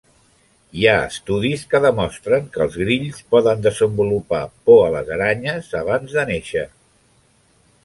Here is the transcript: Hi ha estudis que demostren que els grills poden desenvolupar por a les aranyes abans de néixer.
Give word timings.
Hi 0.77 0.85
ha 0.85 0.93
estudis 1.09 1.65
que 1.73 1.81
demostren 1.83 2.47
que 2.55 2.63
els 2.65 2.79
grills 2.85 3.21
poden 3.35 3.61
desenvolupar 3.67 4.41
por 4.71 4.81
a 4.89 4.91
les 4.99 5.15
aranyes 5.19 5.71
abans 5.85 6.19
de 6.19 6.27
néixer. 6.33 6.67